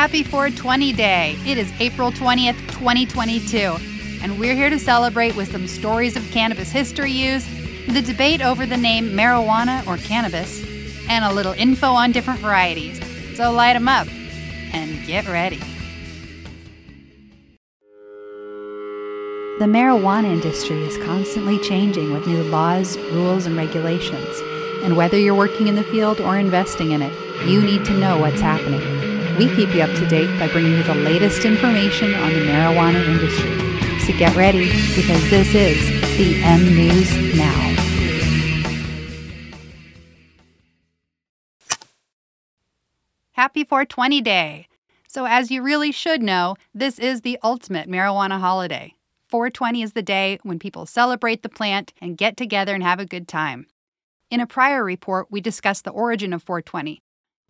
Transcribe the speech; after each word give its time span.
Happy 0.00 0.22
420 0.22 0.94
Day. 0.94 1.36
It 1.44 1.58
is 1.58 1.70
April 1.78 2.10
20th, 2.10 2.56
2022, 2.68 3.76
and 4.22 4.40
we're 4.40 4.54
here 4.54 4.70
to 4.70 4.78
celebrate 4.78 5.36
with 5.36 5.52
some 5.52 5.66
stories 5.66 6.16
of 6.16 6.22
cannabis 6.30 6.70
history 6.70 7.12
use, 7.12 7.46
the 7.86 8.00
debate 8.00 8.40
over 8.40 8.64
the 8.64 8.78
name 8.78 9.10
marijuana 9.10 9.86
or 9.86 9.98
cannabis, 9.98 10.64
and 11.10 11.22
a 11.22 11.30
little 11.30 11.52
info 11.52 11.88
on 11.88 12.12
different 12.12 12.40
varieties. 12.40 12.98
So 13.36 13.52
light 13.52 13.76
'em 13.76 13.88
up 13.88 14.08
and 14.72 15.06
get 15.06 15.28
ready. 15.28 15.60
The 19.58 19.66
marijuana 19.66 20.32
industry 20.32 20.82
is 20.82 20.96
constantly 21.04 21.58
changing 21.58 22.10
with 22.10 22.26
new 22.26 22.42
laws, 22.44 22.96
rules, 23.12 23.44
and 23.44 23.54
regulations. 23.54 24.34
And 24.82 24.96
whether 24.96 25.18
you're 25.18 25.34
working 25.34 25.68
in 25.68 25.74
the 25.74 25.84
field 25.84 26.22
or 26.22 26.38
investing 26.38 26.92
in 26.92 27.02
it, 27.02 27.12
you 27.46 27.60
need 27.60 27.84
to 27.84 27.92
know 27.92 28.16
what's 28.16 28.40
happening. 28.40 28.99
We 29.40 29.48
keep 29.56 29.74
you 29.74 29.80
up 29.80 29.88
to 29.96 30.06
date 30.06 30.38
by 30.38 30.48
bringing 30.48 30.72
you 30.72 30.82
the 30.82 30.94
latest 30.94 31.46
information 31.46 32.12
on 32.14 32.30
the 32.34 32.40
marijuana 32.40 33.02
industry. 33.08 33.98
So 34.00 34.12
get 34.18 34.36
ready 34.36 34.66
because 34.94 35.30
this 35.30 35.54
is 35.54 35.78
the 36.18 36.42
M 36.44 36.62
News 36.76 37.38
Now. 37.38 37.74
Happy 43.32 43.64
420 43.64 44.20
Day! 44.20 44.68
So, 45.08 45.24
as 45.24 45.50
you 45.50 45.62
really 45.62 45.90
should 45.90 46.22
know, 46.22 46.56
this 46.74 46.98
is 46.98 47.22
the 47.22 47.38
ultimate 47.42 47.88
marijuana 47.88 48.40
holiday. 48.40 48.92
420 49.28 49.80
is 49.80 49.94
the 49.94 50.02
day 50.02 50.38
when 50.42 50.58
people 50.58 50.84
celebrate 50.84 51.42
the 51.42 51.48
plant 51.48 51.94
and 52.02 52.18
get 52.18 52.36
together 52.36 52.74
and 52.74 52.82
have 52.82 53.00
a 53.00 53.06
good 53.06 53.26
time. 53.26 53.68
In 54.30 54.40
a 54.40 54.46
prior 54.46 54.84
report, 54.84 55.28
we 55.30 55.40
discussed 55.40 55.84
the 55.84 55.92
origin 55.92 56.34
of 56.34 56.42
420. 56.42 57.00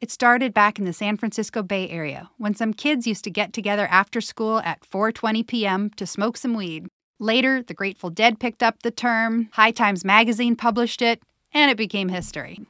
It 0.00 0.10
started 0.10 0.54
back 0.54 0.78
in 0.78 0.86
the 0.86 0.94
San 0.94 1.18
Francisco 1.18 1.62
Bay 1.62 1.86
Area 1.90 2.30
when 2.38 2.54
some 2.54 2.72
kids 2.72 3.06
used 3.06 3.22
to 3.24 3.30
get 3.30 3.52
together 3.52 3.86
after 3.88 4.22
school 4.22 4.60
at 4.60 4.80
4:20 4.80 5.46
p.m. 5.46 5.90
to 5.90 6.06
smoke 6.06 6.38
some 6.38 6.54
weed. 6.54 6.88
Later, 7.18 7.62
the 7.62 7.74
Grateful 7.74 8.08
Dead 8.08 8.40
picked 8.40 8.62
up 8.62 8.82
the 8.82 8.90
term, 8.90 9.50
High 9.52 9.72
Times 9.72 10.02
magazine 10.02 10.56
published 10.56 11.02
it, 11.02 11.22
and 11.52 11.70
it 11.70 11.76
became 11.76 12.08
history. 12.08 12.60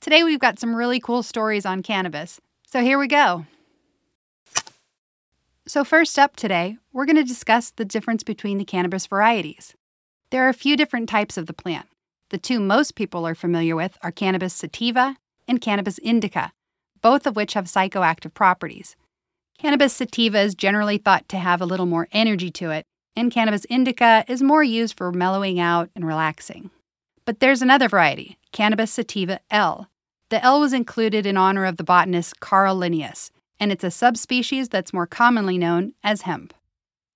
Today 0.00 0.24
we've 0.24 0.40
got 0.40 0.58
some 0.58 0.74
really 0.74 1.00
cool 1.00 1.22
stories 1.22 1.66
on 1.66 1.82
cannabis. 1.82 2.40
So 2.66 2.80
here 2.80 2.98
we 2.98 3.08
go. 3.08 3.44
So, 5.66 5.84
first 5.84 6.18
up 6.18 6.34
today, 6.34 6.78
we're 6.94 7.04
going 7.04 7.16
to 7.16 7.22
discuss 7.22 7.70
the 7.70 7.84
difference 7.84 8.24
between 8.24 8.56
the 8.56 8.64
cannabis 8.64 9.06
varieties. 9.06 9.74
There 10.30 10.46
are 10.46 10.48
a 10.48 10.54
few 10.54 10.78
different 10.78 11.10
types 11.10 11.36
of 11.36 11.44
the 11.44 11.52
plant. 11.52 11.88
The 12.30 12.38
two 12.38 12.58
most 12.58 12.94
people 12.94 13.26
are 13.26 13.34
familiar 13.34 13.76
with 13.76 13.98
are 14.02 14.10
cannabis 14.10 14.54
sativa 14.54 15.16
and 15.46 15.60
cannabis 15.60 15.98
indica, 15.98 16.52
both 17.02 17.26
of 17.26 17.36
which 17.36 17.54
have 17.54 17.66
psychoactive 17.66 18.34
properties. 18.34 18.96
Cannabis 19.58 19.92
sativa 19.92 20.40
is 20.40 20.54
generally 20.54 20.98
thought 20.98 21.28
to 21.28 21.38
have 21.38 21.60
a 21.60 21.66
little 21.66 21.86
more 21.86 22.08
energy 22.12 22.50
to 22.50 22.70
it, 22.70 22.84
and 23.14 23.30
cannabis 23.30 23.66
indica 23.68 24.24
is 24.28 24.42
more 24.42 24.64
used 24.64 24.96
for 24.96 25.12
mellowing 25.12 25.60
out 25.60 25.90
and 25.94 26.06
relaxing. 26.06 26.70
But 27.24 27.40
there's 27.40 27.62
another 27.62 27.88
variety, 27.88 28.38
cannabis 28.52 28.90
sativa 28.90 29.40
L. 29.50 29.88
The 30.30 30.42
L 30.44 30.60
was 30.60 30.72
included 30.72 31.26
in 31.26 31.36
honor 31.36 31.64
of 31.64 31.76
the 31.76 31.84
botanist 31.84 32.40
Carl 32.40 32.76
Linnaeus, 32.76 33.30
and 33.58 33.70
it's 33.70 33.84
a 33.84 33.90
subspecies 33.90 34.68
that's 34.68 34.92
more 34.92 35.06
commonly 35.06 35.58
known 35.58 35.92
as 36.02 36.22
hemp. 36.22 36.54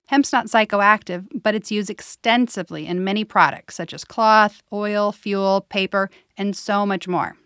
Hemp's 0.08 0.32
not 0.32 0.46
psychoactive, 0.46 1.26
but 1.42 1.54
it's 1.54 1.72
used 1.72 1.88
extensively 1.88 2.86
in 2.86 3.04
many 3.04 3.24
products 3.24 3.74
such 3.74 3.94
as 3.94 4.04
cloth, 4.04 4.62
oil, 4.72 5.12
fuel, 5.12 5.62
paper, 5.70 6.10
and 6.36 6.54
so 6.54 6.84
much 6.84 7.08
more. 7.08 7.36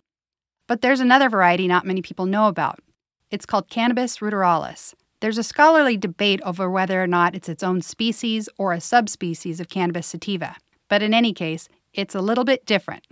But 0.69 0.81
there's 0.81 0.99
another 0.99 1.29
variety 1.29 1.67
not 1.67 1.87
many 1.87 2.03
people 2.03 2.27
know 2.27 2.47
about. 2.47 2.79
It's 3.31 3.47
called 3.47 3.71
Cannabis 3.71 4.19
ruderalis. 4.19 4.93
There's 5.19 5.39
a 5.39 5.43
scholarly 5.43 5.97
debate 5.97 6.41
over 6.45 6.69
whether 6.69 7.01
or 7.01 7.07
not 7.07 7.33
it's 7.33 7.49
its 7.49 7.63
own 7.63 7.81
species 7.81 8.47
or 8.55 8.71
a 8.71 8.79
subspecies 8.79 9.59
of 9.59 9.67
Cannabis 9.67 10.05
sativa. 10.05 10.57
But 10.87 11.01
in 11.01 11.11
any 11.11 11.33
case, 11.33 11.69
it's 11.95 12.13
a 12.13 12.21
little 12.21 12.43
bit 12.43 12.67
different. 12.67 13.07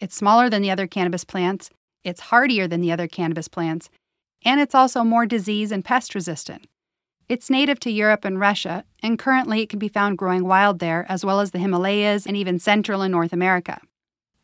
It's 0.00 0.16
smaller 0.16 0.50
than 0.50 0.62
the 0.62 0.70
other 0.72 0.88
cannabis 0.88 1.22
plants, 1.22 1.70
it's 2.02 2.32
hardier 2.32 2.66
than 2.66 2.80
the 2.80 2.90
other 2.90 3.06
cannabis 3.06 3.46
plants, 3.46 3.88
and 4.44 4.60
it's 4.60 4.74
also 4.74 5.04
more 5.04 5.26
disease 5.26 5.70
and 5.70 5.84
pest 5.84 6.12
resistant. 6.12 6.66
It's 7.28 7.48
native 7.48 7.78
to 7.80 7.90
Europe 7.92 8.24
and 8.24 8.40
Russia, 8.40 8.84
and 9.00 9.16
currently 9.16 9.62
it 9.62 9.68
can 9.68 9.78
be 9.78 9.88
found 9.88 10.18
growing 10.18 10.44
wild 10.44 10.80
there, 10.80 11.06
as 11.08 11.24
well 11.24 11.38
as 11.38 11.52
the 11.52 11.60
Himalayas 11.60 12.26
and 12.26 12.36
even 12.36 12.58
Central 12.58 13.00
and 13.00 13.12
North 13.12 13.32
America. 13.32 13.80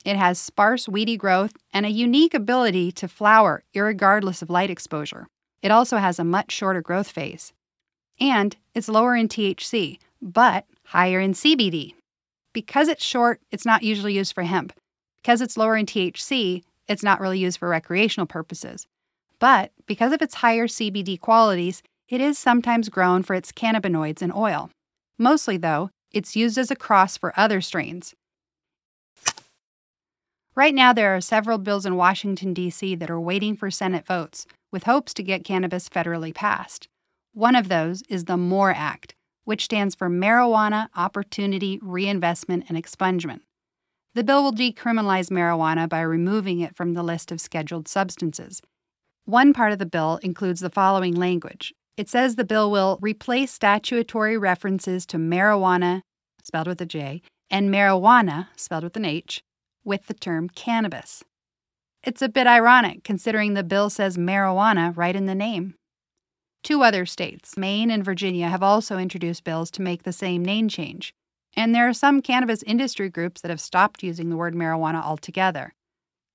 It 0.04 0.16
has 0.16 0.38
sparse, 0.38 0.88
weedy 0.88 1.16
growth 1.16 1.52
and 1.72 1.86
a 1.86 1.90
unique 1.90 2.34
ability 2.34 2.92
to 2.92 3.08
flower 3.08 3.62
regardless 3.74 4.42
of 4.42 4.50
light 4.50 4.70
exposure. 4.70 5.28
It 5.62 5.70
also 5.70 5.98
has 5.98 6.18
a 6.18 6.24
much 6.24 6.50
shorter 6.50 6.82
growth 6.82 7.08
phase. 7.08 7.52
And 8.20 8.56
it's 8.74 8.88
lower 8.88 9.14
in 9.14 9.28
THC, 9.28 9.98
but 10.20 10.66
higher 10.86 11.20
in 11.20 11.32
CBD. 11.32 11.94
Because 12.52 12.88
it's 12.88 13.04
short, 13.04 13.41
it's 13.50 13.64
not 13.64 13.82
usually 13.82 14.14
used 14.14 14.34
for 14.34 14.42
hemp. 14.42 14.72
Because 15.22 15.41
it's 15.41 15.56
lower 15.56 15.76
in 15.76 15.86
THC, 15.86 16.62
it's 16.88 17.02
not 17.02 17.20
really 17.20 17.38
used 17.38 17.58
for 17.58 17.68
recreational 17.68 18.26
purposes. 18.26 18.86
But 19.38 19.72
because 19.86 20.12
of 20.12 20.20
its 20.20 20.36
higher 20.36 20.66
CBD 20.66 21.18
qualities, 21.18 21.82
it 22.08 22.20
is 22.20 22.38
sometimes 22.38 22.88
grown 22.88 23.22
for 23.22 23.34
its 23.34 23.52
cannabinoids 23.52 24.20
and 24.20 24.32
oil. 24.34 24.70
Mostly, 25.18 25.56
though, 25.56 25.91
it's 26.12 26.36
used 26.36 26.58
as 26.58 26.70
a 26.70 26.76
cross 26.76 27.16
for 27.16 27.32
other 27.36 27.60
strains. 27.60 28.14
Right 30.54 30.74
now, 30.74 30.92
there 30.92 31.16
are 31.16 31.20
several 31.22 31.56
bills 31.56 31.86
in 31.86 31.96
Washington, 31.96 32.52
D.C. 32.52 32.94
that 32.96 33.10
are 33.10 33.20
waiting 33.20 33.56
for 33.56 33.70
Senate 33.70 34.06
votes, 34.06 34.46
with 34.70 34.84
hopes 34.84 35.14
to 35.14 35.22
get 35.22 35.44
cannabis 35.44 35.88
federally 35.88 36.34
passed. 36.34 36.88
One 37.32 37.56
of 37.56 37.68
those 37.68 38.02
is 38.10 38.26
the 38.26 38.36
MORE 38.36 38.74
Act, 38.76 39.14
which 39.44 39.64
stands 39.64 39.94
for 39.94 40.10
Marijuana 40.10 40.88
Opportunity 40.94 41.78
Reinvestment 41.80 42.66
and 42.68 42.76
Expungement. 42.76 43.41
The 44.14 44.24
bill 44.24 44.42
will 44.42 44.52
decriminalize 44.52 45.30
marijuana 45.30 45.88
by 45.88 46.02
removing 46.02 46.60
it 46.60 46.76
from 46.76 46.92
the 46.92 47.02
list 47.02 47.32
of 47.32 47.41
scheduled 47.41 47.88
substances. 47.88 48.60
One 49.24 49.54
part 49.54 49.72
of 49.72 49.78
the 49.78 49.86
bill 49.86 50.18
includes 50.22 50.60
the 50.60 50.68
following 50.68 51.14
language 51.14 51.72
it 51.96 52.08
says 52.08 52.36
the 52.36 52.44
bill 52.44 52.70
will 52.70 52.98
replace 53.02 53.52
statutory 53.52 54.36
references 54.36 55.04
to 55.06 55.18
marijuana, 55.18 56.00
spelled 56.42 56.66
with 56.66 56.80
a 56.80 56.86
J, 56.86 57.20
and 57.50 57.70
marijuana, 57.70 58.48
spelled 58.56 58.84
with 58.84 58.96
an 58.96 59.04
H, 59.04 59.42
with 59.84 60.06
the 60.06 60.15
term 60.15 60.48
cannabis. 60.48 61.25
It's 62.03 62.22
a 62.22 62.28
bit 62.28 62.47
ironic 62.47 63.04
considering 63.04 63.54
the 63.54 63.62
bill 63.62 63.88
says 63.88 64.16
marijuana 64.16 64.97
right 64.97 65.15
in 65.15 65.26
the 65.26 65.34
name. 65.34 65.75
Two 66.62 66.82
other 66.82 67.06
states, 67.06 67.56
Maine 67.56 67.91
and 67.91 68.04
Virginia, 68.04 68.48
have 68.48 68.62
also 68.62 68.98
introduced 68.98 69.44
bills 69.44 69.71
to 69.72 69.82
make 69.82 70.03
the 70.03 70.12
same 70.12 70.44
name 70.44 70.69
change. 70.69 71.12
And 71.54 71.75
there 71.75 71.88
are 71.88 71.92
some 71.92 72.22
cannabis 72.22 72.62
industry 72.62 73.09
groups 73.09 73.41
that 73.41 73.50
have 73.50 73.60
stopped 73.60 74.03
using 74.03 74.31
the 74.31 74.37
word 74.37 74.54
marijuana 74.54 75.03
altogether. 75.03 75.75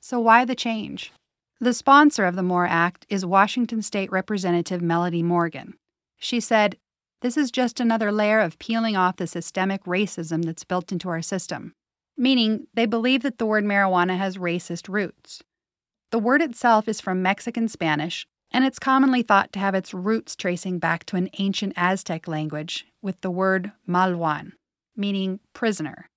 So, 0.02 0.20
why 0.20 0.46
the 0.46 0.56
change? 0.56 1.12
The 1.60 1.74
sponsor 1.74 2.26
of 2.26 2.36
the 2.36 2.44
MORE 2.44 2.68
Act 2.68 3.06
is 3.10 3.26
Washington 3.26 3.82
State 3.82 4.12
Representative 4.12 4.82
Melanie 4.82 5.24
Morgan. 5.24 5.74
She 6.18 6.40
said, 6.40 6.78
This 7.22 7.36
is 7.36 7.50
just 7.50 7.80
another 7.80 8.12
layer 8.12 8.40
of 8.40 8.60
peeling 8.60 8.96
off 8.96 9.18
the 9.18 9.26
systemic 9.26 9.84
racism 9.86 10.46
that's 10.46 10.64
built 10.64 10.92
into 10.92 11.10
our 11.10 11.22
system, 11.22 11.74
meaning 12.18 12.68
they 12.74 12.86
believe 12.86 13.24
that 13.24 13.38
the 13.38 13.46
word 13.46 13.64
marijuana 13.64 14.18
has 14.18 14.38
racist 14.38 14.90
roots. 14.90 15.44
The 16.12 16.20
word 16.20 16.42
itself 16.42 16.88
is 16.88 17.02
from 17.02 17.22
Mexican 17.22 17.68
Spanish, 17.68 18.26
and 18.52 18.64
it's 18.64 18.80
commonly 18.80 19.22
thought 19.22 19.52
to 19.54 19.60
have 19.60 19.76
its 19.76 19.94
roots 19.94 20.36
tracing 20.36 20.80
back 20.80 21.06
to 21.06 21.18
an 21.18 21.30
ancient 21.38 21.74
Aztec 21.76 22.28
language 22.28 22.86
with 23.02 23.20
the 23.22 23.32
word 23.32 23.72
malwan, 23.88 24.54
meaning 24.96 25.40
prisoner. 25.54 26.10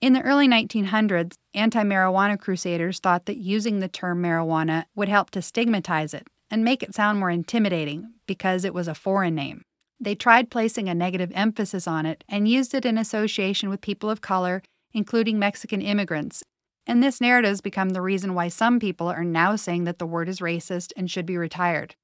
In 0.00 0.12
the 0.12 0.22
early 0.22 0.46
1900s, 0.46 1.36
anti 1.54 1.82
marijuana 1.82 2.38
crusaders 2.38 3.00
thought 3.00 3.26
that 3.26 3.38
using 3.38 3.80
the 3.80 3.88
term 3.88 4.22
marijuana 4.22 4.84
would 4.94 5.08
help 5.08 5.30
to 5.30 5.42
stigmatize 5.42 6.14
it 6.14 6.28
and 6.50 6.64
make 6.64 6.82
it 6.82 6.94
sound 6.94 7.18
more 7.18 7.30
intimidating 7.30 8.12
because 8.26 8.64
it 8.64 8.74
was 8.74 8.86
a 8.86 8.94
foreign 8.94 9.34
name. 9.34 9.62
They 9.98 10.14
tried 10.14 10.50
placing 10.50 10.88
a 10.88 10.94
negative 10.94 11.32
emphasis 11.34 11.88
on 11.88 12.06
it 12.06 12.22
and 12.28 12.46
used 12.46 12.74
it 12.74 12.84
in 12.84 12.96
association 12.96 13.68
with 13.68 13.80
people 13.80 14.08
of 14.08 14.20
color, 14.20 14.62
including 14.98 15.38
Mexican 15.38 15.80
immigrants. 15.80 16.42
And 16.84 17.00
this 17.00 17.20
narrative 17.20 17.50
has 17.50 17.60
become 17.60 17.90
the 17.90 18.02
reason 18.02 18.34
why 18.34 18.48
some 18.48 18.80
people 18.80 19.06
are 19.06 19.22
now 19.22 19.54
saying 19.54 19.84
that 19.84 20.00
the 20.00 20.06
word 20.06 20.28
is 20.28 20.40
racist 20.40 20.92
and 20.96 21.08
should 21.08 21.24
be 21.24 21.36
retired. 21.36 21.94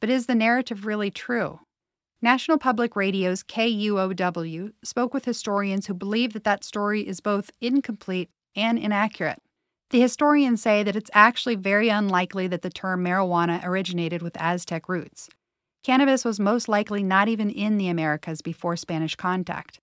But 0.00 0.08
is 0.08 0.26
the 0.26 0.36
narrative 0.36 0.86
really 0.86 1.10
true? 1.10 1.60
National 2.22 2.58
Public 2.58 2.94
Radio's 2.94 3.42
KUOW 3.42 4.72
spoke 4.84 5.12
with 5.12 5.24
historians 5.24 5.88
who 5.88 5.94
believe 5.94 6.32
that 6.32 6.44
that 6.44 6.62
story 6.62 7.06
is 7.06 7.18
both 7.18 7.50
incomplete 7.60 8.30
and 8.54 8.78
inaccurate. 8.78 9.40
The 9.90 10.00
historians 10.00 10.62
say 10.62 10.84
that 10.84 10.94
it's 10.94 11.10
actually 11.12 11.56
very 11.56 11.88
unlikely 11.88 12.46
that 12.46 12.62
the 12.62 12.70
term 12.70 13.04
marijuana 13.04 13.64
originated 13.64 14.22
with 14.22 14.40
Aztec 14.40 14.88
roots. 14.88 15.28
Cannabis 15.82 16.24
was 16.24 16.38
most 16.38 16.68
likely 16.68 17.02
not 17.02 17.26
even 17.26 17.50
in 17.50 17.78
the 17.78 17.88
Americas 17.88 18.42
before 18.42 18.76
Spanish 18.76 19.16
contact. 19.16 19.80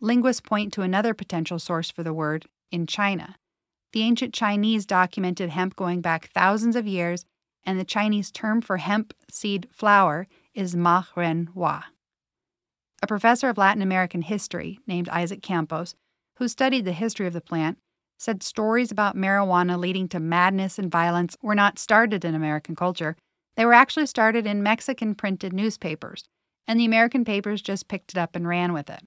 Linguists 0.00 0.40
point 0.40 0.72
to 0.72 0.82
another 0.82 1.12
potential 1.12 1.58
source 1.58 1.90
for 1.90 2.04
the 2.04 2.14
word 2.14 2.46
in 2.70 2.86
China. 2.86 3.34
The 3.92 4.02
ancient 4.02 4.32
Chinese 4.32 4.86
documented 4.86 5.50
hemp 5.50 5.74
going 5.74 6.00
back 6.00 6.30
thousands 6.32 6.76
of 6.76 6.86
years, 6.86 7.24
and 7.64 7.80
the 7.80 7.84
Chinese 7.84 8.30
term 8.30 8.60
for 8.60 8.76
hemp 8.76 9.12
seed 9.28 9.66
flower 9.72 10.28
is 10.54 10.76
ma 10.76 11.04
ren 11.16 11.48
hua. 11.54 11.86
A 13.02 13.06
professor 13.06 13.48
of 13.48 13.58
Latin 13.58 13.82
American 13.82 14.22
history 14.22 14.78
named 14.86 15.08
Isaac 15.08 15.42
Campos, 15.42 15.96
who 16.36 16.46
studied 16.46 16.84
the 16.84 16.92
history 16.92 17.26
of 17.26 17.32
the 17.32 17.40
plant, 17.40 17.78
said 18.18 18.42
stories 18.42 18.92
about 18.92 19.16
marijuana 19.16 19.78
leading 19.78 20.08
to 20.08 20.20
madness 20.20 20.78
and 20.78 20.90
violence 20.90 21.36
were 21.42 21.54
not 21.54 21.78
started 21.78 22.24
in 22.24 22.34
American 22.34 22.76
culture. 22.76 23.16
They 23.56 23.64
were 23.64 23.74
actually 23.74 24.06
started 24.06 24.46
in 24.46 24.62
Mexican 24.62 25.16
printed 25.16 25.52
newspapers, 25.52 26.24
and 26.68 26.78
the 26.78 26.84
American 26.84 27.24
papers 27.24 27.62
just 27.62 27.88
picked 27.88 28.12
it 28.12 28.18
up 28.18 28.36
and 28.36 28.46
ran 28.46 28.72
with 28.72 28.90
it. 28.90 29.00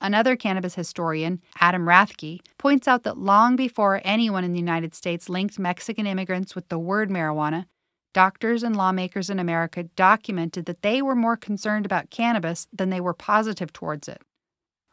Another 0.00 0.36
cannabis 0.36 0.74
historian, 0.74 1.40
Adam 1.58 1.86
Rathge, 1.86 2.40
points 2.58 2.86
out 2.86 3.02
that 3.04 3.18
long 3.18 3.56
before 3.56 4.00
anyone 4.04 4.44
in 4.44 4.52
the 4.52 4.58
United 4.58 4.94
States 4.94 5.28
linked 5.28 5.58
Mexican 5.58 6.06
immigrants 6.06 6.54
with 6.54 6.68
the 6.68 6.78
word 6.78 7.08
marijuana, 7.08 7.64
doctors 8.12 8.62
and 8.62 8.76
lawmakers 8.76 9.30
in 9.30 9.38
America 9.38 9.82
documented 9.82 10.66
that 10.66 10.82
they 10.82 11.00
were 11.00 11.14
more 11.14 11.36
concerned 11.36 11.86
about 11.86 12.10
cannabis 12.10 12.66
than 12.72 12.90
they 12.90 13.00
were 13.00 13.14
positive 13.14 13.72
towards 13.72 14.08
it. 14.08 14.22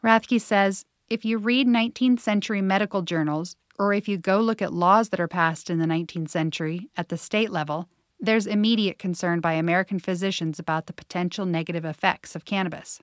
Rathge 0.02 0.40
says 0.40 0.84
if 1.10 1.24
you 1.24 1.36
read 1.38 1.66
19th 1.66 2.20
century 2.20 2.62
medical 2.62 3.02
journals, 3.02 3.56
or 3.78 3.92
if 3.92 4.08
you 4.08 4.16
go 4.16 4.40
look 4.40 4.62
at 4.62 4.72
laws 4.72 5.10
that 5.10 5.20
are 5.20 5.28
passed 5.28 5.68
in 5.68 5.78
the 5.78 5.86
19th 5.86 6.30
century 6.30 6.88
at 6.96 7.08
the 7.08 7.18
state 7.18 7.50
level, 7.50 7.88
there's 8.18 8.46
immediate 8.46 8.98
concern 8.98 9.40
by 9.40 9.52
American 9.52 9.98
physicians 9.98 10.58
about 10.58 10.86
the 10.86 10.92
potential 10.92 11.44
negative 11.44 11.84
effects 11.84 12.34
of 12.34 12.44
cannabis. 12.44 13.00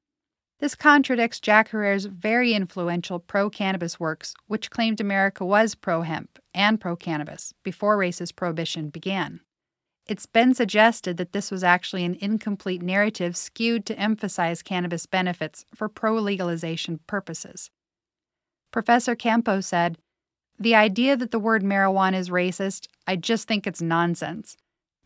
This 0.61 0.75
contradicts 0.75 1.39
Jack 1.39 1.69
Herer's 1.69 2.05
very 2.05 2.53
influential 2.53 3.17
pro 3.17 3.49
cannabis 3.49 3.99
works, 3.99 4.35
which 4.45 4.69
claimed 4.69 5.01
America 5.01 5.43
was 5.43 5.73
pro 5.73 6.03
hemp 6.03 6.37
and 6.53 6.79
pro 6.79 6.95
cannabis 6.95 7.51
before 7.63 7.97
racist 7.97 8.35
prohibition 8.35 8.89
began. 8.89 9.39
It's 10.07 10.27
been 10.27 10.53
suggested 10.53 11.17
that 11.17 11.33
this 11.33 11.49
was 11.49 11.63
actually 11.63 12.05
an 12.05 12.15
incomplete 12.21 12.83
narrative 12.83 13.35
skewed 13.35 13.87
to 13.87 13.97
emphasize 13.97 14.61
cannabis 14.61 15.07
benefits 15.07 15.65
for 15.73 15.89
pro 15.89 16.13
legalization 16.19 16.99
purposes. 17.07 17.71
Professor 18.69 19.15
Campos 19.15 19.65
said, 19.65 19.97
The 20.59 20.75
idea 20.75 21.17
that 21.17 21.31
the 21.31 21.39
word 21.39 21.63
marijuana 21.63 22.19
is 22.19 22.29
racist, 22.29 22.87
I 23.07 23.15
just 23.15 23.47
think 23.47 23.65
it's 23.65 23.81
nonsense. 23.81 24.57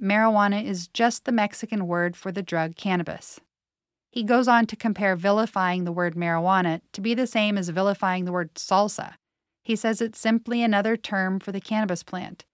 Marijuana 0.01 0.61
is 0.61 0.89
just 0.89 1.23
the 1.23 1.31
Mexican 1.31 1.87
word 1.87 2.17
for 2.17 2.33
the 2.33 2.43
drug 2.43 2.75
cannabis. 2.75 3.39
He 4.15 4.23
goes 4.23 4.47
on 4.47 4.65
to 4.67 4.77
compare 4.77 5.17
vilifying 5.17 5.83
the 5.83 5.91
word 5.91 6.15
marijuana 6.15 6.79
to 6.93 7.01
be 7.01 7.13
the 7.13 7.27
same 7.27 7.57
as 7.57 7.67
vilifying 7.67 8.23
the 8.23 8.31
word 8.31 8.55
salsa. 8.55 9.15
He 9.61 9.75
says 9.75 9.99
it's 9.99 10.17
simply 10.17 10.63
another 10.63 10.95
term 10.95 11.37
for 11.37 11.51
the 11.51 11.59
cannabis 11.59 12.01
plant. 12.01 12.45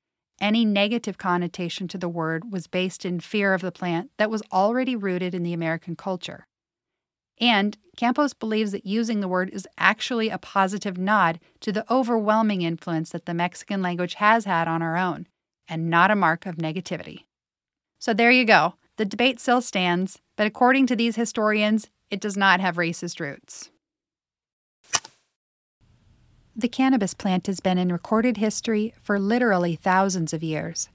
Any 0.41 0.65
negative 0.65 1.19
connotation 1.19 1.87
to 1.89 1.99
the 1.99 2.09
word 2.09 2.51
was 2.51 2.65
based 2.65 3.05
in 3.05 3.19
fear 3.19 3.53
of 3.53 3.61
the 3.61 3.71
plant 3.71 4.09
that 4.17 4.31
was 4.31 4.41
already 4.51 4.95
rooted 4.95 5.35
in 5.35 5.43
the 5.43 5.53
American 5.53 5.95
culture. 5.95 6.47
And 7.39 7.77
Campos 7.95 8.33
believes 8.33 8.71
that 8.71 8.87
using 8.87 9.19
the 9.19 9.27
word 9.27 9.51
is 9.51 9.67
actually 9.77 10.29
a 10.29 10.39
positive 10.39 10.97
nod 10.97 11.39
to 11.59 11.71
the 11.71 11.85
overwhelming 11.93 12.63
influence 12.63 13.11
that 13.11 13.27
the 13.27 13.35
Mexican 13.35 13.83
language 13.83 14.15
has 14.15 14.45
had 14.45 14.67
on 14.67 14.81
our 14.81 14.97
own, 14.97 15.27
and 15.67 15.91
not 15.91 16.09
a 16.09 16.15
mark 16.15 16.47
of 16.47 16.55
negativity. 16.55 17.25
So 17.99 18.15
there 18.15 18.31
you 18.31 18.45
go. 18.45 18.73
The 19.01 19.05
debate 19.05 19.39
still 19.39 19.61
stands, 19.61 20.19
but 20.35 20.45
according 20.45 20.85
to 20.85 20.95
these 20.95 21.15
historians, 21.15 21.87
it 22.11 22.21
does 22.21 22.37
not 22.37 22.59
have 22.59 22.75
racist 22.75 23.19
roots. 23.19 23.71
The 26.55 26.67
cannabis 26.67 27.15
plant 27.15 27.47
has 27.47 27.59
been 27.59 27.79
in 27.79 27.91
recorded 27.91 28.37
history 28.37 28.93
for 29.01 29.17
literally 29.17 29.75
thousands 29.75 30.33
of 30.33 30.43
years. 30.43 30.87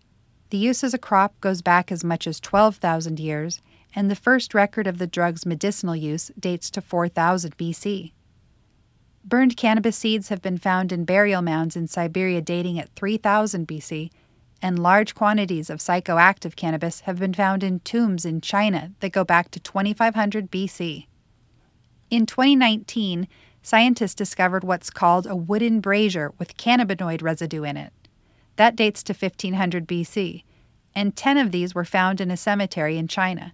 The 0.51 0.57
use 0.57 0.85
as 0.85 0.95
a 0.95 0.99
crop 0.99 1.41
goes 1.41 1.63
back 1.63 1.91
as 1.91 2.05
much 2.05 2.29
as 2.29 2.39
12,000 2.39 3.19
years, 3.19 3.61
and 3.93 4.09
the 4.09 4.15
first 4.15 4.55
record 4.55 4.87
of 4.87 4.99
the 4.99 5.09
drug's 5.09 5.45
medicinal 5.45 5.97
use 5.97 6.31
dates 6.39 6.71
to 6.71 6.81
4000 6.81 7.57
BC. 7.57 8.13
Burned 9.25 9.57
cannabis 9.57 9.97
seeds 9.97 10.29
have 10.29 10.43
been 10.43 10.59
found 10.59 10.93
in 10.93 11.07
burial 11.07 11.43
mounds 11.43 11.75
in 11.75 11.89
Siberia 11.89 12.41
dating 12.41 12.79
at 12.79 12.95
3000 12.95 13.67
BC 13.67 14.11
and 14.63 14.79
large 14.79 15.15
quantities 15.15 15.71
of 15.71 15.79
psychoactive 15.79 16.57
cannabis 16.57 17.01
have 17.01 17.19
been 17.19 17.35
found 17.35 17.63
in 17.63 17.81
tombs 17.81 18.25
in 18.25 18.41
China 18.41 18.93
that 19.01 19.13
go 19.13 19.25
back 19.25 19.51
to 19.51 19.61
2500 19.61 20.51
BC. 20.51 21.07
In 22.11 22.27
2019, 22.27 23.29
scientists 23.63 24.15
discovered 24.15 24.65
what's 24.65 24.91
called 24.91 25.27
a 25.27 25.37
wooden 25.37 25.81
brazier 25.81 26.33
with 26.39 26.57
cannabinoid 26.57 27.23
residue 27.23 27.65
in 27.65 27.77
it. 27.77 27.93
That 28.57 28.77
dates 28.77 29.03
to 29.05 29.13
1500 29.13 29.87
BC, 29.87 30.45
and 30.95 31.15
10 31.15 31.37
of 31.37 31.53
these 31.53 31.75
were 31.75 31.85
found 31.85 32.21
in 32.21 32.31
a 32.31 32.37
cemetery 32.37 32.97
in 32.97 33.09
China. 33.09 33.53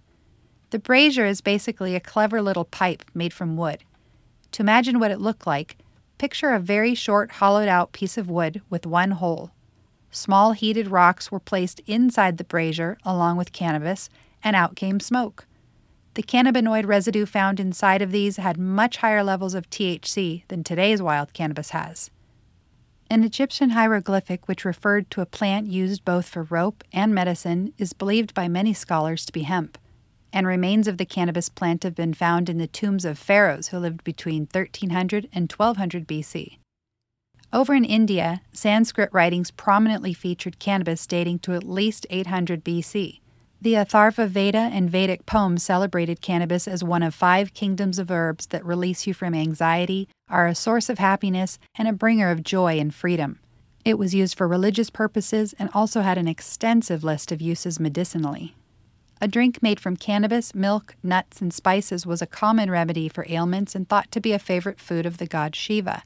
The 0.69 0.79
brazier 0.79 1.25
is 1.25 1.41
basically 1.41 1.95
a 1.95 1.99
clever 1.99 2.41
little 2.41 2.65
pipe 2.65 3.03
made 3.13 3.33
from 3.33 3.57
wood. 3.57 3.83
To 4.53 4.61
imagine 4.61 4.99
what 4.99 5.11
it 5.11 5.19
looked 5.19 5.45
like, 5.45 5.77
picture 6.17 6.51
a 6.51 6.59
very 6.59 6.95
short, 6.95 7.31
hollowed 7.31 7.67
out 7.67 7.91
piece 7.91 8.17
of 8.17 8.29
wood 8.29 8.61
with 8.69 8.85
one 8.85 9.11
hole. 9.11 9.51
Small 10.15 10.51
heated 10.51 10.89
rocks 10.89 11.31
were 11.31 11.39
placed 11.39 11.81
inside 11.87 12.37
the 12.37 12.43
brazier 12.43 12.99
along 13.03 13.35
with 13.35 13.51
cannabis, 13.51 14.11
and 14.43 14.55
out 14.55 14.75
came 14.75 14.99
smoke. 14.99 15.47
The 16.13 16.21
cannabinoid 16.21 16.85
residue 16.85 17.25
found 17.25 17.59
inside 17.59 18.03
of 18.03 18.11
these 18.11 18.37
had 18.37 18.59
much 18.59 18.97
higher 18.97 19.23
levels 19.23 19.55
of 19.55 19.71
THC 19.71 20.47
than 20.49 20.63
today's 20.63 21.01
wild 21.01 21.33
cannabis 21.33 21.71
has. 21.71 22.11
An 23.09 23.23
Egyptian 23.23 23.71
hieroglyphic 23.71 24.47
which 24.47 24.65
referred 24.65 25.09
to 25.09 25.21
a 25.21 25.25
plant 25.25 25.65
used 25.65 26.05
both 26.05 26.27
for 26.27 26.43
rope 26.43 26.83
and 26.93 27.15
medicine 27.15 27.73
is 27.79 27.93
believed 27.93 28.35
by 28.35 28.47
many 28.47 28.71
scholars 28.71 29.25
to 29.25 29.33
be 29.33 29.43
hemp, 29.43 29.79
and 30.31 30.45
remains 30.45 30.87
of 30.87 30.99
the 30.99 31.05
cannabis 31.05 31.49
plant 31.49 31.81
have 31.81 31.95
been 31.95 32.13
found 32.13 32.49
in 32.49 32.59
the 32.59 32.67
tombs 32.67 33.03
of 33.03 33.17
pharaohs 33.17 33.69
who 33.69 33.79
lived 33.79 34.03
between 34.03 34.41
1300 34.43 35.27
and 35.33 35.51
1200 35.51 36.07
BC. 36.07 36.57
Over 37.53 37.75
in 37.75 37.85
India, 37.85 38.41
Sanskrit 38.51 39.09
writings 39.13 39.51
prominently 39.51 40.11
featured 40.11 40.57
cannabis 40.57 41.05
dating 41.05 41.37
to 41.39 41.53
at 41.53 41.63
least 41.63 42.07
800 42.09 42.65
BC. 42.65 43.19
The 43.61 43.75
Atharva 43.75 44.27
Veda 44.27 44.71
and 44.73 44.89
Vedic 44.89 45.27
poems 45.27 45.61
celebrated 45.61 46.19
cannabis 46.19 46.67
as 46.67 46.83
one 46.83 47.03
of 47.03 47.13
five 47.13 47.53
kingdoms 47.53 47.99
of 47.99 48.09
herbs 48.09 48.47
that 48.47 48.65
release 48.65 49.05
you 49.05 49.13
from 49.13 49.35
anxiety, 49.35 50.09
are 50.27 50.47
a 50.47 50.55
source 50.55 50.89
of 50.89 50.97
happiness, 50.97 51.59
and 51.75 51.87
a 51.87 51.93
bringer 51.93 52.31
of 52.31 52.43
joy 52.43 52.79
and 52.79 52.91
freedom. 52.95 53.37
It 53.85 53.99
was 53.99 54.15
used 54.15 54.35
for 54.35 54.47
religious 54.47 54.89
purposes 54.89 55.53
and 55.59 55.69
also 55.75 56.01
had 56.01 56.17
an 56.17 56.27
extensive 56.27 57.03
list 57.03 57.31
of 57.31 57.39
uses 57.39 57.79
medicinally. 57.79 58.55
A 59.21 59.27
drink 59.27 59.61
made 59.61 59.79
from 59.79 59.95
cannabis, 59.95 60.55
milk, 60.55 60.95
nuts, 61.03 61.39
and 61.39 61.53
spices 61.53 62.03
was 62.03 62.19
a 62.21 62.27
common 62.27 62.71
remedy 62.71 63.07
for 63.07 63.27
ailments 63.29 63.75
and 63.75 63.87
thought 63.87 64.11
to 64.11 64.19
be 64.19 64.31
a 64.31 64.39
favorite 64.39 64.79
food 64.79 65.05
of 65.05 65.19
the 65.19 65.27
god 65.27 65.55
Shiva. 65.55 66.03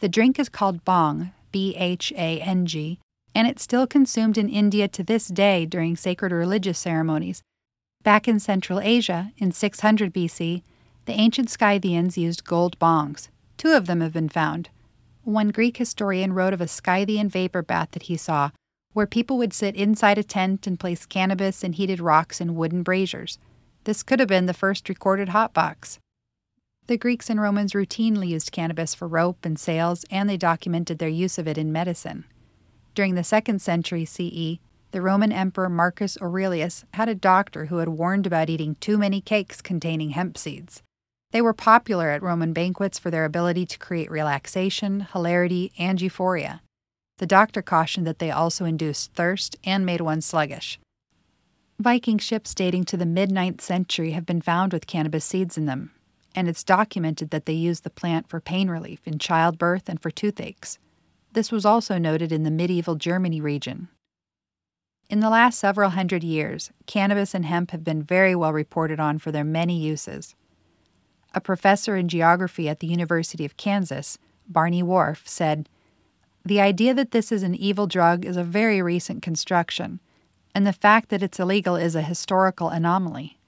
The 0.00 0.08
drink 0.08 0.38
is 0.38 0.48
called 0.48 0.84
bhang, 0.86 1.32
B 1.52 1.76
H 1.76 2.10
A 2.16 2.40
N 2.40 2.64
G, 2.64 2.98
and 3.34 3.46
it's 3.46 3.62
still 3.62 3.86
consumed 3.86 4.38
in 4.38 4.48
India 4.48 4.88
to 4.88 5.02
this 5.02 5.28
day 5.28 5.66
during 5.66 5.94
sacred 5.94 6.32
religious 6.32 6.78
ceremonies. 6.78 7.42
Back 8.02 8.26
in 8.26 8.40
Central 8.40 8.80
Asia, 8.80 9.32
in 9.36 9.52
600 9.52 10.14
BC, 10.14 10.62
the 11.04 11.12
ancient 11.12 11.50
Scythians 11.50 12.16
used 12.16 12.44
gold 12.46 12.78
bongs. 12.78 13.28
Two 13.58 13.72
of 13.72 13.86
them 13.86 14.00
have 14.00 14.14
been 14.14 14.30
found. 14.30 14.70
One 15.22 15.48
Greek 15.50 15.76
historian 15.76 16.32
wrote 16.32 16.54
of 16.54 16.62
a 16.62 16.68
Scythian 16.68 17.28
vapor 17.28 17.60
bath 17.60 17.90
that 17.90 18.04
he 18.04 18.16
saw, 18.16 18.52
where 18.94 19.06
people 19.06 19.36
would 19.36 19.52
sit 19.52 19.76
inside 19.76 20.16
a 20.16 20.24
tent 20.24 20.66
and 20.66 20.80
place 20.80 21.04
cannabis 21.04 21.62
and 21.62 21.74
heated 21.74 22.00
rocks 22.00 22.40
in 22.40 22.54
wooden 22.54 22.82
braziers. 22.82 23.38
This 23.84 24.02
could 24.02 24.18
have 24.18 24.28
been 24.28 24.46
the 24.46 24.54
first 24.54 24.88
recorded 24.88 25.28
hot 25.28 25.52
box. 25.52 25.98
The 26.90 26.98
Greeks 26.98 27.30
and 27.30 27.40
Romans 27.40 27.72
routinely 27.72 28.30
used 28.30 28.50
cannabis 28.50 28.96
for 28.96 29.06
rope 29.06 29.44
and 29.44 29.56
sails, 29.56 30.04
and 30.10 30.28
they 30.28 30.36
documented 30.36 30.98
their 30.98 31.08
use 31.08 31.38
of 31.38 31.46
it 31.46 31.56
in 31.56 31.70
medicine. 31.70 32.24
During 32.96 33.14
the 33.14 33.20
2nd 33.20 33.60
century 33.60 34.04
CE, 34.04 34.58
the 34.90 35.00
Roman 35.00 35.30
Emperor 35.30 35.68
Marcus 35.68 36.18
Aurelius 36.20 36.84
had 36.94 37.08
a 37.08 37.14
doctor 37.14 37.66
who 37.66 37.76
had 37.76 37.90
warned 37.90 38.26
about 38.26 38.50
eating 38.50 38.74
too 38.80 38.98
many 38.98 39.20
cakes 39.20 39.62
containing 39.62 40.10
hemp 40.10 40.36
seeds. 40.36 40.82
They 41.30 41.40
were 41.40 41.52
popular 41.52 42.10
at 42.10 42.24
Roman 42.24 42.52
banquets 42.52 42.98
for 42.98 43.12
their 43.12 43.24
ability 43.24 43.66
to 43.66 43.78
create 43.78 44.10
relaxation, 44.10 45.06
hilarity, 45.12 45.70
and 45.78 46.00
euphoria. 46.00 46.60
The 47.18 47.26
doctor 47.28 47.62
cautioned 47.62 48.08
that 48.08 48.18
they 48.18 48.32
also 48.32 48.64
induced 48.64 49.12
thirst 49.12 49.54
and 49.62 49.86
made 49.86 50.00
one 50.00 50.22
sluggish. 50.22 50.80
Viking 51.78 52.18
ships 52.18 52.52
dating 52.52 52.86
to 52.86 52.96
the 52.96 53.06
mid 53.06 53.30
9th 53.30 53.60
century 53.60 54.10
have 54.10 54.26
been 54.26 54.40
found 54.42 54.72
with 54.72 54.88
cannabis 54.88 55.24
seeds 55.24 55.56
in 55.56 55.66
them, 55.66 55.92
and 56.34 56.48
it's 56.48 56.64
documented 56.64 57.30
that 57.30 57.46
they 57.46 57.52
used 57.52 57.84
the 57.84 57.90
plant 57.90 58.28
for 58.28 58.40
pain 58.40 58.70
relief 58.70 59.00
in 59.06 59.18
childbirth 59.18 59.88
and 59.88 60.00
for 60.00 60.10
toothaches. 60.10 60.78
This 61.32 61.52
was 61.52 61.64
also 61.64 61.98
noted 61.98 62.32
in 62.32 62.42
the 62.42 62.50
medieval 62.50 62.96
Germany 62.96 63.40
region. 63.40 63.88
In 65.08 65.20
the 65.20 65.30
last 65.30 65.58
several 65.58 65.90
hundred 65.90 66.22
years, 66.22 66.70
cannabis 66.86 67.34
and 67.34 67.44
hemp 67.44 67.72
have 67.72 67.82
been 67.82 68.02
very 68.02 68.34
well 68.34 68.52
reported 68.52 69.00
on 69.00 69.18
for 69.18 69.32
their 69.32 69.44
many 69.44 69.78
uses. 69.78 70.34
A 71.34 71.40
professor 71.40 71.96
in 71.96 72.08
geography 72.08 72.68
at 72.68 72.80
the 72.80 72.86
University 72.86 73.44
of 73.44 73.56
Kansas, 73.56 74.18
Barney 74.48 74.82
Warf, 74.82 75.26
said, 75.26 75.68
The 76.44 76.60
idea 76.60 76.94
that 76.94 77.10
this 77.10 77.32
is 77.32 77.42
an 77.42 77.54
evil 77.56 77.86
drug 77.86 78.24
is 78.24 78.36
a 78.36 78.44
very 78.44 78.80
recent 78.82 79.22
construction. 79.22 80.00
and 80.54 80.66
the 80.66 80.72
fact 80.72 81.08
that 81.10 81.22
it's 81.22 81.38
illegal 81.38 81.76
is 81.76 81.94
a 81.94 82.02
historical 82.02 82.68
anomaly. 82.70 83.38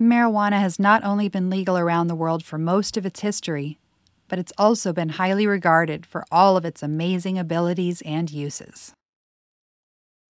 Marijuana 0.00 0.60
has 0.60 0.78
not 0.78 1.02
only 1.02 1.28
been 1.28 1.50
legal 1.50 1.76
around 1.76 2.06
the 2.06 2.14
world 2.14 2.44
for 2.44 2.56
most 2.56 2.96
of 2.96 3.04
its 3.04 3.20
history, 3.20 3.78
but 4.28 4.38
it's 4.38 4.52
also 4.56 4.92
been 4.92 5.08
highly 5.08 5.44
regarded 5.44 6.06
for 6.06 6.24
all 6.30 6.56
of 6.56 6.64
its 6.64 6.84
amazing 6.84 7.36
abilities 7.36 8.00
and 8.02 8.30
uses. 8.30 8.92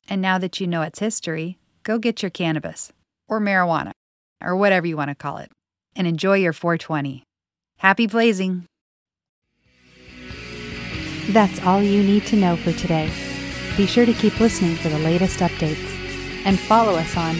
And 0.08 0.22
now 0.22 0.38
that 0.38 0.60
you 0.60 0.68
know 0.68 0.84
its 0.84 1.00
history, 1.00 1.58
go 1.82 1.98
get 1.98 2.22
your 2.22 2.30
cannabis, 2.30 2.92
or 3.28 3.42
marijuana, 3.42 3.92
or 4.40 4.56
whatever 4.56 4.86
you 4.86 4.98
want 4.98 5.10
to 5.10 5.16
call 5.16 5.38
it, 5.38 5.52
and 5.96 6.06
enjoy 6.06 6.36
your 6.36 6.54
420. 6.54 7.24
Happy 7.80 8.06
blazing! 8.06 8.66
That's 11.30 11.60
all 11.66 11.82
you 11.82 12.04
need 12.04 12.28
to 12.28 12.36
know 12.36 12.56
for 12.56 12.72
today. 12.74 13.10
Be 13.78 13.88
sure 13.88 14.06
to 14.06 14.14
keep 14.14 14.40
listening 14.40 14.76
for 14.76 14.90
the 14.90 15.00
latest 15.00 15.40
updates 15.40 15.92
and 16.46 16.60
follow 16.60 16.94
us 16.94 17.18
on 17.18 17.36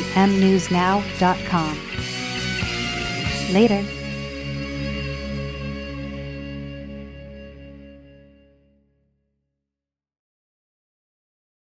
themnewsnow.com. 0.00 1.78
Later. 3.52 4.03